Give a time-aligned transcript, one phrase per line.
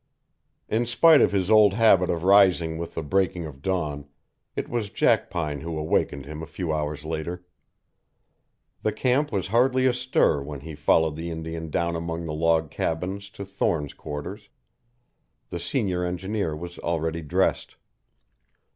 [0.67, 4.07] In spite of his old habit of rising with the breaking of dawn
[4.55, 7.45] it was Jackpine who awakened him a few hours later.
[8.81, 13.29] The camp was hardly astir when he followed the Indian down among the log cabins
[13.29, 14.49] to Thorne's quarters.
[15.51, 17.75] The senior engineer was already dressed.